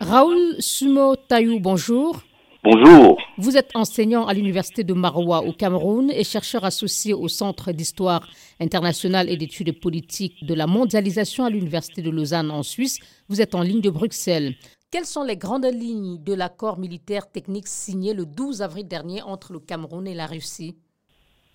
Raoul 0.00 0.56
Sumo 0.60 1.14
Tayou, 1.14 1.60
bonjour. 1.60 2.22
Bonjour. 2.64 3.18
Vous 3.36 3.58
êtes 3.58 3.70
enseignant 3.74 4.26
à 4.26 4.32
l'université 4.32 4.82
de 4.82 4.94
Maroua 4.94 5.42
au 5.42 5.52
Cameroun 5.52 6.10
et 6.10 6.24
chercheur 6.24 6.64
associé 6.64 7.12
au 7.12 7.28
Centre 7.28 7.72
d'histoire 7.72 8.26
internationale 8.60 9.28
et 9.28 9.36
d'études 9.36 9.78
politiques 9.78 10.46
de 10.46 10.54
la 10.54 10.66
mondialisation 10.66 11.44
à 11.44 11.50
l'université 11.50 12.00
de 12.00 12.08
Lausanne 12.08 12.50
en 12.50 12.62
Suisse. 12.62 12.98
Vous 13.28 13.42
êtes 13.42 13.54
en 13.54 13.60
ligne 13.60 13.82
de 13.82 13.90
Bruxelles. 13.90 14.54
Quelles 14.90 15.04
sont 15.04 15.22
les 15.22 15.36
grandes 15.36 15.70
lignes 15.70 16.16
de 16.24 16.32
l'accord 16.32 16.78
militaire 16.78 17.30
technique 17.30 17.68
signé 17.68 18.14
le 18.14 18.24
12 18.24 18.62
avril 18.62 18.88
dernier 18.88 19.20
entre 19.20 19.52
le 19.52 19.58
Cameroun 19.58 20.06
et 20.06 20.14
la 20.14 20.26
Russie? 20.26 20.76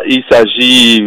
Il 0.08 0.24
s'agit 0.30 1.02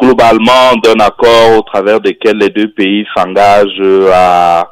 globalement 0.00 0.74
d'un 0.82 0.98
accord 1.04 1.56
au 1.56 1.62
travers 1.62 2.00
duquel 2.00 2.38
les 2.38 2.50
deux 2.50 2.72
pays 2.72 3.04
s'engagent 3.16 4.10
à 4.12 4.68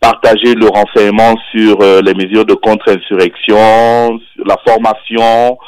partager 0.00 0.54
le 0.54 0.66
renseignement 0.66 1.34
sur 1.50 1.76
euh, 1.80 2.00
les 2.02 2.14
mesures 2.14 2.44
de 2.44 2.54
contre-insurrection, 2.54 4.20
la 4.44 4.56
formation, 4.66 5.58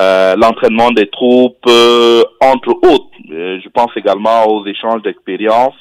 euh, 0.00 0.34
l'entraînement 0.36 0.90
des 0.90 1.08
troupes, 1.08 1.64
euh, 1.68 2.22
entre 2.40 2.70
autres. 2.70 3.10
je 3.28 3.68
pense 3.70 3.90
également 3.96 4.46
aux 4.48 4.66
échanges 4.66 5.02
d'expériences 5.02 5.74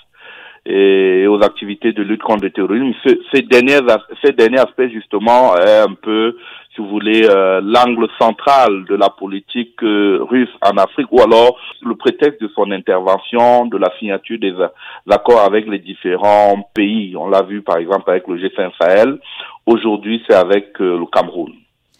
et 0.66 1.28
aux 1.28 1.42
activités 1.44 1.94
de 1.94 2.02
lutte 2.02 2.24
contre 2.24 2.44
le 2.44 2.52
terrorisme. 2.52 2.92
Ce, 3.06 3.10
ces, 3.34 3.44
derniers, 3.44 3.78
ces 4.24 4.32
derniers 4.32 4.60
aspects, 4.60 4.88
justement, 4.92 5.56
est 5.58 5.80
un 5.80 5.94
peu, 5.94 6.38
si 6.74 6.82
vous 6.82 6.90
voulez, 6.90 7.28
euh, 7.30 7.62
l'angle 7.64 8.08
central 8.20 8.86
de 8.86 8.96
la 8.96 9.10
politique 9.10 9.82
euh, 9.84 10.20
russe 10.24 10.50
en 10.62 10.78
Afrique, 10.78 11.12
ou 11.12 11.22
alors 11.22 11.60
le 11.84 11.96
prétexte 11.96 12.42
de 12.42 12.50
son 12.56 12.72
intervention, 12.72 13.68
de 13.68 13.78
la 13.78 13.92
signature 14.00 14.40
des, 14.40 14.56
accords 15.10 15.42
avec 15.42 15.68
les 15.68 15.80
différents 15.80 16.70
pays. 16.74 17.16
On 17.16 17.30
l'a 17.30 17.44
vu, 17.44 17.62
par 17.62 17.78
exemple, 17.78 18.10
avec 18.10 18.28
le 18.28 18.38
G5 18.38 18.72
Sahel. 18.82 19.20
Aujourd'hui, 19.68 20.24
c'est 20.28 20.36
avec 20.36 20.82
euh, 20.82 20.98
le 20.98 21.06
Cameroun. 21.06 21.54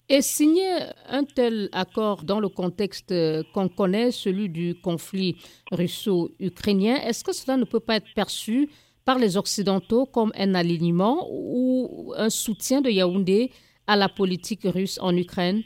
Et 0.08 0.22
signer 0.22 0.72
un 1.10 1.24
tel 1.24 1.68
accord 1.72 2.24
dans 2.24 2.40
le 2.40 2.48
contexte 2.48 3.12
euh, 3.12 3.42
qu'on 3.54 3.68
connaît, 3.68 4.12
celui 4.12 4.50
du 4.50 4.76
conflit 4.76 5.36
russo-ukrainien, 5.72 6.98
est-ce 6.98 7.24
que 7.24 7.34
cela 7.34 7.58
ne 7.58 7.66
peut 7.66 7.80
pas 7.80 7.96
être 7.96 8.14
perçu 8.14 8.70
par 9.04 9.18
les 9.18 9.36
Occidentaux 9.36 10.06
comme 10.06 10.32
un 10.36 10.54
alignement 10.54 11.28
ou 11.32 12.14
un 12.18 12.30
soutien 12.30 12.82
de 12.82 12.90
Yaoundé 12.92 13.52
à 13.88 13.96
la 13.96 14.08
politique 14.08 14.62
russe 14.66 15.00
en 15.02 15.16
Ukraine? 15.18 15.64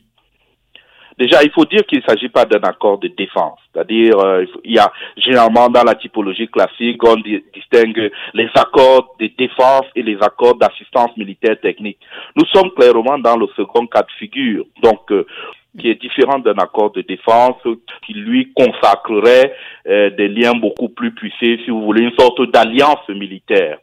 Déjà, 1.20 1.44
il 1.44 1.52
faut 1.52 1.66
dire 1.66 1.86
qu'il 1.86 2.00
ne 2.00 2.04
s'agit 2.04 2.30
pas 2.30 2.46
d'un 2.46 2.62
accord 2.62 2.98
de 2.98 3.10
défense. 3.10 3.60
C'est-à-dire, 3.74 4.18
euh, 4.20 4.46
il 4.64 4.76
y 4.76 4.80
a 4.80 4.90
généralement 5.18 5.68
dans 5.68 5.84
la 5.84 5.96
typologie 5.96 6.48
classique, 6.48 7.04
on 7.04 7.18
distingue 7.54 8.10
les 8.34 8.50
accords 8.56 9.16
de 9.20 9.30
défense 9.38 9.86
et 9.98 10.02
les 10.02 10.18
accords 10.22 10.56
d'assistance 10.56 11.16
militaire 11.18 11.60
technique. 11.60 11.98
Nous 12.38 12.46
sommes 12.54 12.72
clairement 12.72 13.20
dans 13.20 13.36
le 13.36 13.48
second 13.58 13.86
cas 13.88 14.04
de 14.04 14.12
figure, 14.18 14.64
donc 14.82 15.12
euh, 15.12 15.26
qui 15.78 15.90
est 15.90 16.02
différent 16.02 16.40
d'un 16.40 16.58
accord 16.58 16.92
de 16.92 17.02
défense 17.02 17.58
qui 18.06 18.14
lui 18.14 18.54
consacrerait 18.54 19.54
euh, 19.88 20.10
des 20.12 20.30
liens 20.30 20.56
beaucoup 20.56 20.88
plus 20.88 21.14
puissés, 21.14 21.60
si 21.66 21.70
vous 21.70 21.84
voulez, 21.84 22.04
une 22.04 22.18
sorte 22.18 22.42
d'alliance 22.50 23.08
militaire. 23.10 23.78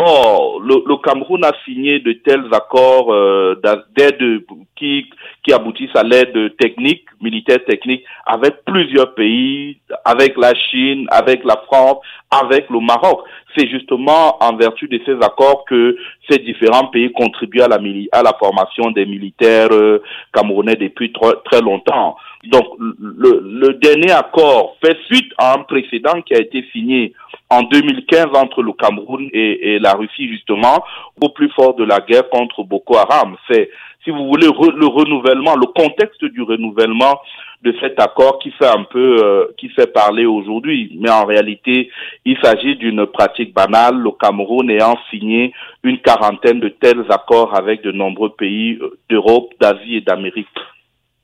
Or, 0.00 0.60
le, 0.60 0.84
le, 0.86 0.96
Cameroun 0.98 1.44
a 1.44 1.50
signé 1.64 1.98
de 1.98 2.12
tels 2.12 2.46
accords 2.52 3.12
euh, 3.12 3.60
d'aide 3.96 4.44
qui, 4.76 5.10
qui 5.42 5.52
aboutissent 5.52 5.96
à 5.96 6.04
l'aide 6.04 6.56
technique, 6.56 7.02
militaire 7.20 7.64
technique, 7.64 8.04
avec 8.24 8.64
plusieurs 8.64 9.12
pays, 9.14 9.78
avec 10.04 10.36
la 10.36 10.54
Chine, 10.54 11.08
avec 11.10 11.42
la 11.42 11.56
France, 11.66 11.96
avec 12.30 12.70
le 12.70 12.78
Maroc. 12.78 13.24
C'est 13.56 13.68
justement 13.68 14.40
en 14.40 14.54
vertu 14.54 14.86
de 14.86 15.00
ces 15.04 15.14
accords 15.14 15.64
que 15.64 15.96
ces 16.30 16.38
différents 16.38 16.86
pays 16.86 17.10
contribuent 17.10 17.62
à 17.62 17.68
la, 17.68 17.80
à 18.12 18.22
la 18.22 18.34
formation 18.38 18.92
des 18.92 19.04
militaires 19.04 19.72
euh, 19.72 20.00
camerounais 20.32 20.76
depuis 20.76 21.12
très 21.44 21.60
longtemps. 21.60 22.16
Donc, 22.44 22.66
le, 22.78 23.40
le 23.42 23.74
dernier 23.74 24.12
accord 24.12 24.76
fait 24.80 24.96
suite 25.06 25.32
à 25.38 25.54
un 25.54 25.64
précédent 25.64 26.22
qui 26.22 26.34
a 26.34 26.38
été 26.38 26.64
signé 26.70 27.14
en 27.50 27.62
2015 27.62 28.26
entre 28.34 28.62
le 28.62 28.72
Cameroun 28.72 29.28
et, 29.32 29.78
la 29.78 29.94
Russie, 29.94 30.28
justement, 30.28 30.84
au 31.20 31.30
plus 31.30 31.50
fort 31.50 31.74
de 31.74 31.84
la 31.84 32.00
guerre 32.00 32.28
contre 32.28 32.62
Boko 32.62 32.96
Haram. 32.96 33.36
C'est, 33.50 33.70
si 34.04 34.10
vous 34.10 34.26
voulez, 34.26 34.46
le 34.46 34.86
renouvellement, 34.86 35.56
le 35.56 35.66
contexte 35.66 36.24
du 36.24 36.42
renouvellement 36.42 37.18
de 37.62 37.74
cet 37.80 37.98
accord 38.00 38.38
qui 38.38 38.50
fait 38.52 38.68
un 38.68 38.84
peu, 38.84 39.16
euh, 39.24 39.46
qui 39.56 39.68
fait 39.70 39.92
parler 39.92 40.26
aujourd'hui. 40.26 40.96
Mais 41.00 41.10
en 41.10 41.24
réalité, 41.24 41.90
il 42.24 42.36
s'agit 42.42 42.76
d'une 42.76 43.06
pratique 43.06 43.54
banale, 43.54 43.96
le 43.96 44.10
Cameroun 44.12 44.70
ayant 44.70 44.96
signé 45.10 45.52
une 45.82 46.00
quarantaine 46.00 46.60
de 46.60 46.68
tels 46.68 47.04
accords 47.08 47.56
avec 47.56 47.82
de 47.82 47.92
nombreux 47.92 48.30
pays 48.30 48.78
euh, 48.80 48.98
d'Europe, 49.08 49.52
d'Asie 49.60 49.96
et 49.96 50.00
d'Amérique. 50.02 50.46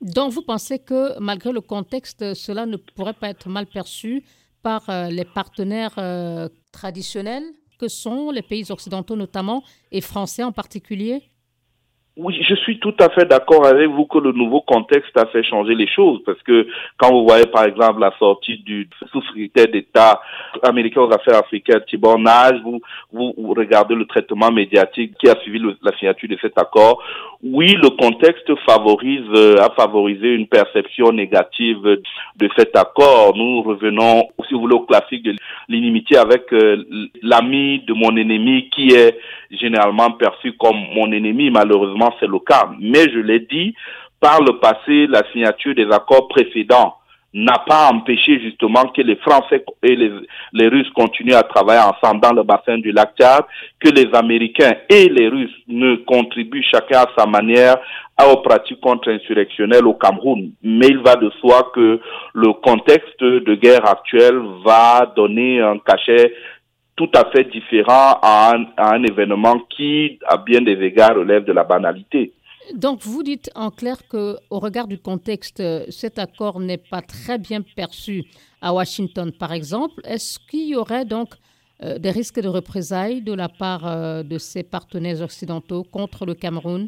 Donc, 0.01 0.31
vous 0.33 0.41
pensez 0.41 0.79
que 0.79 1.17
malgré 1.19 1.51
le 1.51 1.61
contexte, 1.61 2.33
cela 2.33 2.65
ne 2.65 2.77
pourrait 2.77 3.13
pas 3.13 3.29
être 3.29 3.47
mal 3.47 3.65
perçu 3.65 4.23
par 4.65 4.89
euh, 4.89 5.11
les 5.11 5.25
partenaires 5.25 5.93
euh, 5.99 6.49
traditionnels 6.71 7.43
que 7.77 7.87
sont 7.87 8.31
les 8.31 8.41
pays 8.41 8.71
occidentaux 8.71 9.15
notamment 9.15 9.61
et 9.91 10.01
français 10.01 10.41
en 10.41 10.51
particulier 10.51 11.21
oui, 12.17 12.41
je 12.47 12.55
suis 12.55 12.79
tout 12.79 12.93
à 12.99 13.09
fait 13.09 13.25
d'accord 13.25 13.65
avec 13.65 13.89
vous 13.89 14.05
que 14.05 14.19
le 14.19 14.31
nouveau 14.31 14.61
contexte 14.61 15.17
a 15.17 15.25
fait 15.25 15.43
changer 15.43 15.75
les 15.75 15.87
choses 15.87 16.21
parce 16.25 16.41
que 16.43 16.65
quand 16.97 17.11
vous 17.11 17.27
voyez 17.27 17.45
par 17.47 17.65
exemple 17.65 17.99
la 17.99 18.13
sortie 18.17 18.57
du 18.59 18.87
sous-secrétaire 19.11 19.67
d'État 19.67 20.21
américain 20.63 21.01
aux 21.01 21.11
affaires 21.11 21.39
africaines 21.39 21.83
Tibor 21.89 22.17
Nage, 22.17 22.61
vous, 22.63 22.79
vous, 23.11 23.53
regardez 23.53 23.95
le 23.95 24.05
traitement 24.05 24.49
médiatique 24.49 25.13
qui 25.19 25.27
a 25.27 25.35
suivi 25.41 25.59
la 25.81 25.91
signature 25.97 26.29
de 26.29 26.37
cet 26.41 26.57
accord. 26.57 27.03
Oui, 27.43 27.73
le 27.73 27.89
contexte 27.89 28.49
favorise, 28.65 29.29
euh, 29.35 29.57
a 29.57 29.69
favorisé 29.75 30.29
une 30.35 30.47
perception 30.47 31.11
négative 31.11 31.83
de 31.83 32.49
cet 32.57 32.77
accord. 32.77 33.35
Nous 33.35 33.61
revenons, 33.61 34.29
si 34.47 34.53
vous 34.53 34.61
voulez, 34.61 34.75
au 34.75 34.85
classique 34.85 35.23
de 35.23 35.35
l'inimitié 35.67 36.17
avec 36.17 36.51
euh, 36.53 36.81
l'ami 37.21 37.83
de 37.85 37.93
mon 37.93 38.15
ennemi 38.15 38.69
qui 38.69 38.93
est 38.93 39.19
généralement 39.51 40.11
perçu 40.11 40.53
comme 40.53 40.77
mon 40.95 41.11
ennemi. 41.11 41.49
Malheureusement, 41.51 42.04
c'est 42.19 42.27
le 42.27 42.39
cas. 42.39 42.69
Mais 42.79 43.09
je 43.11 43.19
l'ai 43.19 43.39
dit, 43.39 43.73
par 44.19 44.41
le 44.41 44.59
passé, 44.59 45.07
la 45.07 45.23
signature 45.31 45.75
des 45.75 45.87
accords 45.91 46.27
précédents 46.27 46.95
n'a 47.35 47.59
pas 47.67 47.89
empêché 47.91 48.39
justement 48.39 48.85
que 48.95 49.01
les 49.01 49.17
Français 49.17 49.63
et 49.83 49.95
les, 49.95 50.09
les, 50.53 50.67
Russes 50.69 50.89
continuent 50.95 51.35
à 51.35 51.43
travailler 51.43 51.81
ensemble 51.81 52.21
dans 52.21 52.31
le 52.31 52.43
bassin 52.43 52.77
du 52.77 52.93
lac 52.93 53.11
Tchad, 53.19 53.43
que 53.81 53.89
les 53.89 54.07
Américains 54.13 54.73
et 54.89 55.09
les 55.09 55.27
Russes 55.27 55.53
ne 55.67 55.97
contribuent 55.97 56.63
chacun 56.63 56.99
à 56.99 57.07
sa 57.17 57.25
manière 57.25 57.75
aux 58.23 58.37
pratiques 58.37 58.79
contre-insurrectionnelles 58.79 59.85
au 59.85 59.95
Cameroun. 59.95 60.51
Mais 60.63 60.87
il 60.87 60.99
va 60.99 61.17
de 61.17 61.29
soi 61.41 61.71
que 61.75 61.99
le 62.33 62.53
contexte 62.53 63.21
de 63.21 63.55
guerre 63.55 63.85
actuelle 63.85 64.41
va 64.65 65.11
donner 65.13 65.59
un 65.59 65.77
cachet 65.79 66.33
tout 66.95 67.09
à 67.13 67.29
fait 67.31 67.43
différent 67.51 68.19
à 68.21 68.53
un, 68.55 68.65
à 68.77 68.95
un, 68.95 69.03
événement 69.03 69.59
qui, 69.75 70.17
à 70.27 70.37
bien 70.37 70.61
des 70.61 70.79
égards, 70.81 71.15
relève 71.15 71.43
de 71.43 71.51
la 71.51 71.63
banalité. 71.63 72.33
Donc, 72.73 73.01
vous 73.03 73.21
dites 73.21 73.49
en 73.53 73.69
clair 73.69 73.97
que, 74.09 74.37
au 74.49 74.59
regard 74.59 74.87
du 74.87 74.97
contexte, 74.97 75.61
cet 75.89 76.17
accord 76.17 76.59
n'est 76.59 76.81
pas 76.89 77.01
très 77.01 77.37
bien 77.37 77.61
perçu 77.75 78.23
à 78.61 78.73
Washington, 78.73 79.31
par 79.31 79.51
exemple. 79.51 80.01
Est-ce 80.03 80.39
qu'il 80.49 80.69
y 80.69 80.75
aurait 80.75 81.05
donc 81.05 81.29
euh, 81.83 81.99
des 81.99 82.09
risques 82.09 82.39
de 82.39 82.47
représailles 82.47 83.21
de 83.21 83.33
la 83.33 83.49
part 83.49 83.85
euh, 83.85 84.23
de 84.23 84.37
ces 84.37 84.63
partenaires 84.63 85.21
occidentaux 85.21 85.83
contre 85.83 86.25
le 86.25 86.33
Cameroun? 86.33 86.87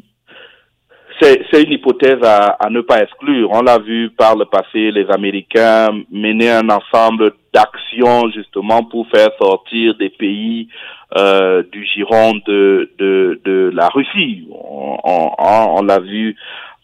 C'est 1.20 1.62
une 1.64 1.72
hypothèse 1.72 2.22
à, 2.22 2.56
à, 2.60 2.70
ne 2.70 2.80
pas 2.80 3.02
exclure. 3.02 3.50
On 3.52 3.62
l'a 3.62 3.78
vu 3.78 4.10
par 4.10 4.36
le 4.36 4.44
passé, 4.44 4.92
les 4.92 5.06
Américains 5.10 5.88
mener 6.10 6.48
un 6.50 6.68
ensemble 6.68 7.32
d'actions 7.58 8.30
justement 8.30 8.84
pour 8.84 9.08
faire 9.08 9.30
sortir 9.40 9.94
des 9.96 10.10
pays 10.10 10.68
euh, 11.16 11.62
du 11.72 11.84
giron 11.84 12.34
de, 12.46 12.90
de, 12.98 13.70
la 13.74 13.88
Russie. 13.88 14.46
On 14.50 15.82
l'a 15.82 15.98
vu 16.00 16.36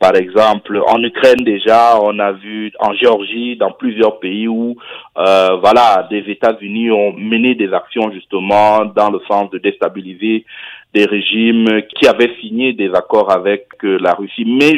par 0.05 0.17
exemple 0.17 0.83
en 0.87 1.03
Ukraine 1.03 1.43
déjà, 1.45 1.99
on 1.99 2.19
a 2.19 2.33
vu 2.33 2.71
en 2.79 2.93
Géorgie, 2.93 3.57
dans 3.57 3.73
plusieurs 3.73 4.19
pays 4.19 4.47
où 4.47 4.77
euh, 5.17 5.57
voilà 5.63 6.07
des 6.11 6.25
États-Unis 6.37 6.91
ont 6.91 7.15
mené 7.15 7.55
des 7.55 7.73
actions 7.73 8.13
justement 8.13 8.85
dans 8.85 9.09
le 9.09 9.21
sens 9.27 9.49
de 9.51 9.57
déstabiliser 9.57 10.45
des 10.93 11.07
régimes 11.07 11.81
qui 11.95 12.07
avaient 12.07 12.35
signé 12.43 12.75
des 12.75 12.91
accords 12.93 13.33
avec 13.33 13.67
euh, 13.83 13.97
la 13.99 14.13
Russie. 14.13 14.45
Mais 14.45 14.73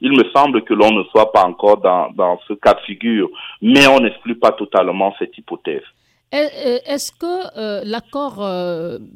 il 0.00 0.12
me 0.20 0.24
semble 0.34 0.64
que 0.64 0.74
l'on 0.74 0.90
ne 0.90 1.04
soit 1.12 1.30
pas 1.30 1.44
encore 1.44 1.76
dans, 1.76 2.10
dans 2.16 2.40
ce 2.48 2.54
cas 2.54 2.74
de 2.74 2.80
figure. 2.80 3.28
Mais 3.60 3.86
on 3.86 4.00
n'exclut 4.00 4.34
pas 4.34 4.50
totalement 4.50 5.14
cette 5.16 5.38
hypothèse. 5.38 5.86
Est-ce 6.32 7.12
que 7.12 7.34
euh, 7.56 7.82
l'accord 7.84 8.38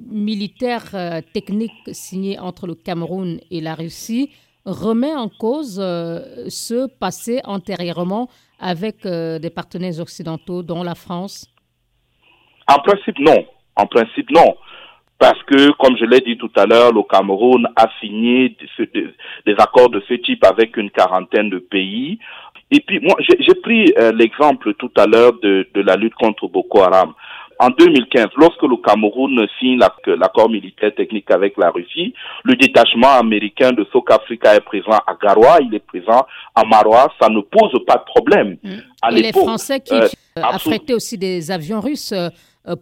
militaire 0.08 0.86
technique 1.34 1.82
signé 1.90 2.38
entre 2.38 2.68
le 2.68 2.76
Cameroun 2.76 3.40
et 3.50 3.60
la 3.60 3.74
Russie 3.74 4.30
remet 4.66 5.14
en 5.14 5.28
cause 5.28 5.80
euh, 5.82 6.44
ce 6.48 6.88
passé 6.98 7.40
antérieurement 7.44 8.28
avec 8.60 9.06
euh, 9.06 9.38
des 9.38 9.50
partenaires 9.50 10.00
occidentaux, 10.00 10.62
dont 10.62 10.82
la 10.82 10.94
France? 10.94 11.46
En 13.76 13.86
principe, 13.86 14.30
non. 14.30 14.56
Parce 15.18 15.42
que, 15.44 15.70
comme 15.78 15.96
je 15.96 16.04
l'ai 16.04 16.20
dit 16.20 16.36
tout 16.36 16.50
à 16.56 16.66
l'heure, 16.66 16.92
le 16.92 17.02
Cameroun 17.02 17.66
a 17.74 17.86
signé 18.00 18.54
des 19.46 19.54
accords 19.58 19.88
de 19.88 20.02
ce 20.06 20.14
type 20.14 20.44
avec 20.44 20.76
une 20.76 20.90
quarantaine 20.90 21.48
de 21.48 21.58
pays. 21.58 22.18
Et 22.70 22.80
puis, 22.80 23.00
moi, 23.00 23.14
j'ai 23.20 23.54
pris 23.54 23.94
euh, 23.98 24.12
l'exemple 24.12 24.74
tout 24.74 24.90
à 24.96 25.06
l'heure 25.06 25.32
de, 25.40 25.66
la 25.76 25.96
lutte 25.96 26.14
contre 26.14 26.48
Boko 26.48 26.82
Haram. 26.82 27.14
En 27.58 27.70
2015, 27.70 28.26
lorsque 28.36 28.62
le 28.62 28.76
Cameroun 28.76 29.46
signe 29.58 29.78
l'accord 30.06 30.50
militaire 30.50 30.94
technique 30.94 31.30
avec 31.30 31.56
la 31.56 31.70
Russie, 31.70 32.12
le 32.44 32.54
détachement 32.54 33.12
américain 33.12 33.72
de 33.72 33.86
South 33.92 34.10
Africa 34.10 34.54
est 34.54 34.60
présent 34.60 34.98
à 35.06 35.16
Garoua, 35.20 35.58
il 35.62 35.74
est 35.74 35.86
présent 35.86 36.26
à 36.54 36.64
Marois, 36.64 37.12
ça 37.20 37.28
ne 37.30 37.40
pose 37.40 37.72
pas 37.86 37.96
de 37.96 38.04
problème. 38.04 38.58
Mmh. 38.62 38.70
À 39.00 39.10
Et 39.12 39.22
les 39.22 39.32
Français 39.32 39.80
qui 39.80 39.94
euh, 39.94 40.08
affrétaient 40.36 40.92
aussi 40.92 41.16
des 41.16 41.50
avions 41.50 41.80
russes 41.80 42.12
euh, 42.12 42.28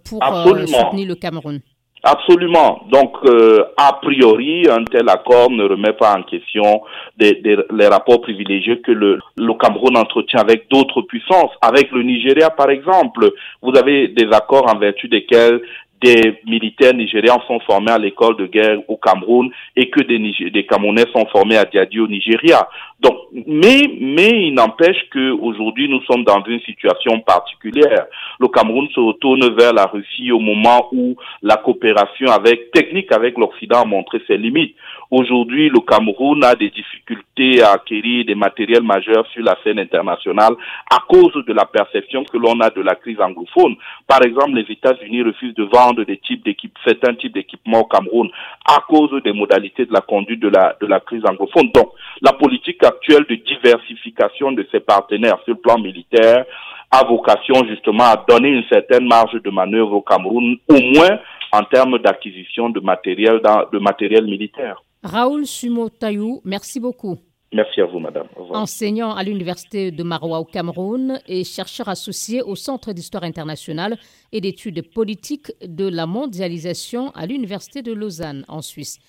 pour 0.05 0.23
euh, 0.25 0.67
soutenir 0.67 1.09
le 1.09 1.15
Cameroun. 1.15 1.61
Absolument. 2.07 2.83
Donc, 2.93 3.17
euh, 3.25 3.65
a 3.79 3.95
priori, 3.95 4.69
un 4.69 4.85
tel 4.85 5.09
accord 5.09 5.51
ne 5.51 5.65
remet 5.65 5.95
pas 5.95 6.15
en 6.15 6.23
question 6.23 6.83
des, 7.17 7.41
les 7.43 7.87
rapports 7.87 8.21
privilégiés 8.21 8.83
que 8.83 8.93
le, 8.93 9.19
le 9.39 9.55
Cameroun 9.55 9.97
entretient 9.97 10.41
avec 10.41 10.69
d'autres 10.69 11.01
puissances, 11.01 11.53
avec 11.63 11.91
le 11.93 12.03
Nigeria 12.03 12.51
par 12.51 12.69
exemple. 12.69 13.33
Vous 13.63 13.75
avez 13.75 14.09
des 14.09 14.29
accords 14.33 14.71
en 14.71 14.79
vertu 14.79 15.09
desquels 15.09 15.63
des 16.05 16.39
militaires 16.47 16.93
nigérians 16.93 17.41
sont 17.47 17.61
formés 17.61 17.93
à 17.93 17.99
l'école 17.99 18.37
de 18.37 18.47
guerre 18.47 18.79
au 18.89 18.97
Cameroun 18.97 19.51
et 19.75 19.89
que 19.89 20.01
des, 20.03 20.19
des 20.51 20.67
Camerounais 20.67 21.07
sont 21.15 21.25
formés 21.33 21.57
à 21.57 21.65
Diadi 21.65 21.99
au 21.99 22.07
Nigeria. 22.07 22.69
Donc, 23.01 23.17
mais, 23.47 23.83
mais 24.01 24.47
il 24.49 24.55
n'empêche 24.55 25.09
que 25.11 25.31
aujourd'hui 25.33 25.89
nous 25.89 26.03
sommes 26.03 26.25
dans 26.25 26.43
une 26.47 26.61
situation 26.61 27.21
particulière. 27.21 28.07
Le 28.39 28.49
Cameroun 28.49 28.89
se 28.95 29.01
retourne 29.01 29.55
vers 29.57 29.73
la 29.73 29.87
Russie 29.87 30.31
au 30.31 30.41
moment 30.41 30.89
où 30.93 31.17
la 31.43 31.57
coopération 31.57 32.29
avec, 32.31 32.71
technique 32.71 33.11
avec 33.13 33.39
l'Occident 33.39 33.83
a 33.83 33.85
montré 33.87 34.21
ses 34.27 34.37
limites. 34.37 34.77
Aujourd'hui, 35.11 35.69
le 35.69 35.81
Cameroun 35.81 36.43
a 36.45 36.55
des 36.55 36.71
difficultés 36.71 37.63
à 37.63 37.73
acquérir 37.73 38.25
des 38.25 38.35
matériels 38.35 38.83
majeurs 38.83 39.27
sur 39.33 39.43
la 39.43 39.57
scène 39.63 39.79
internationale 39.79 40.55
à 40.91 40.99
cause 41.09 41.33
de 41.47 41.53
la 41.53 41.65
perception 41.65 42.25
que 42.25 42.37
l'on 42.37 42.59
a 42.61 42.71
de 42.71 42.81
la 42.81 42.95
crise 42.95 43.21
anglophone. 43.21 43.77
Par 44.07 44.23
exemple, 44.23 44.55
les 44.55 44.73
États-Unis 44.73 45.23
refusent 45.23 45.55
de 45.55 45.65
vendre 45.65 45.94
des 46.03 46.19
types 46.19 46.45
certains 46.87 47.15
types 47.15 47.35
d'équipements 47.35 47.81
au 47.81 47.85
Cameroun 47.85 48.29
à 48.65 48.83
cause 48.89 49.11
des 49.23 49.33
modalités 49.33 49.87
de 49.87 49.93
la 49.93 50.01
conduite 50.01 50.41
de 50.41 50.49
la, 50.49 50.77
de 50.81 50.87
la 50.87 51.01
crise 51.01 51.23
anglophone. 51.29 51.71
Donc, 51.75 51.93
la 52.23 52.33
politique 52.33 52.83
actuelle 52.85 53.25
de 53.29 53.37
diversification 53.37 54.53
de 54.53 54.67
ses 54.71 54.81
partenaires 54.81 55.39
sur 55.45 55.55
le 55.55 55.61
plan 55.61 55.79
militaire 55.79 56.45
a 56.91 57.05
vocation 57.05 57.65
justement 57.69 58.05
à 58.05 58.25
donner 58.29 58.49
une 58.49 58.65
certaine 58.71 59.07
marge 59.07 59.41
de 59.43 59.51
manœuvre 59.51 59.93
au 59.95 60.03
Cameroun, 60.03 60.57
au 60.69 60.81
moins 60.81 61.19
en 61.53 61.63
termes 61.65 61.99
d'acquisition 61.99 62.71
de 62.71 62.81
matériel, 62.81 63.41
de 63.73 63.79
matériel 63.79 64.25
militaire. 64.25 64.83
Raoul 65.03 65.47
Sumotayou, 65.47 66.41
merci 66.45 66.81
beaucoup. 66.81 67.19
Merci 67.55 67.81
à 67.81 67.87
vous, 67.87 68.01
madame. 68.01 68.27
Enseignant 68.51 69.15
à 69.15 69.23
l'Université 69.23 69.93
de 69.93 70.03
Maroua 70.03 70.41
au 70.41 70.45
Cameroun 70.45 71.21
et 71.29 71.45
chercheur 71.45 71.89
associé 71.89 72.43
au 72.43 72.57
Centre 72.57 72.93
d'histoire 72.93 73.23
internationale 73.23 73.97
et 74.33 74.41
d'études 74.41 74.83
politiques 74.93 75.53
de 75.65 75.87
la 75.87 76.07
mondialisation 76.07 77.13
à 77.13 77.27
l'Université 77.27 77.81
de 77.83 77.93
Lausanne 77.93 78.45
en 78.49 78.61
Suisse. 78.61 78.99